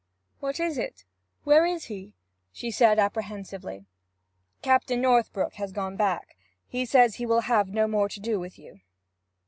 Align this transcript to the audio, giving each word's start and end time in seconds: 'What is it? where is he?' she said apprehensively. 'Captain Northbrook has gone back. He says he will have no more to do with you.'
'What 0.39 0.59
is 0.59 0.79
it? 0.79 1.05
where 1.43 1.63
is 1.63 1.85
he?' 1.85 2.15
she 2.51 2.71
said 2.71 2.97
apprehensively. 2.97 3.85
'Captain 4.63 4.99
Northbrook 4.99 5.53
has 5.57 5.71
gone 5.71 5.95
back. 5.95 6.35
He 6.67 6.87
says 6.87 7.17
he 7.17 7.27
will 7.27 7.41
have 7.41 7.67
no 7.67 7.87
more 7.87 8.09
to 8.09 8.19
do 8.19 8.39
with 8.39 8.57
you.' 8.57 8.79